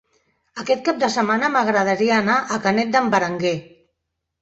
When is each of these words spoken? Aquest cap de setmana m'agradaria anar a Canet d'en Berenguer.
Aquest 0.63 0.81
cap 0.87 1.03
de 1.03 1.09
setmana 1.17 1.51
m'agradaria 1.57 2.19
anar 2.25 2.41
a 2.41 2.61
Canet 2.67 2.93
d'en 2.99 3.15
Berenguer. 3.17 3.57